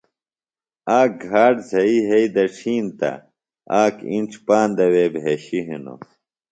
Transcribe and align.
آک 0.99 1.11
گھاٹ 1.27 1.55
زھئی 1.69 1.95
یھی 2.07 2.23
دڇھین 2.35 2.85
تہ 2.99 3.11
آک 3.81 3.95
اِنڇ 4.11 4.31
پاندہ 4.45 4.85
وے 4.93 5.05
بھیشیۡ 5.13 5.65
ہِنوۡ 5.67 6.01